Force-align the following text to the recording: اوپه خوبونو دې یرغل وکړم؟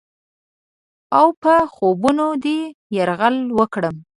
اوپه 1.19 1.55
خوبونو 1.73 2.27
دې 2.43 2.59
یرغل 2.95 3.35
وکړم؟ 3.57 3.95